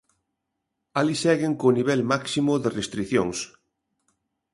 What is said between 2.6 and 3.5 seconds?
de restricións.